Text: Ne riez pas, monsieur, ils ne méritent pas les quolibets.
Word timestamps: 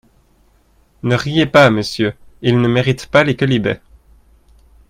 Ne 1.03 1.13
riez 1.15 1.45
pas, 1.45 1.69
monsieur, 1.69 2.15
ils 2.41 2.59
ne 2.59 2.67
méritent 2.67 3.05
pas 3.05 3.23
les 3.23 3.35
quolibets. 3.35 3.81